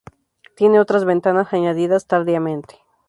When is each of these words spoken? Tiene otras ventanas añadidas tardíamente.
Tiene 0.55 0.79
otras 0.79 1.05
ventanas 1.05 1.53
añadidas 1.53 2.07
tardíamente. 2.07 2.79